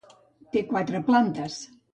Té 0.55 0.63
quatre 0.71 1.03
plantes. 1.11 1.63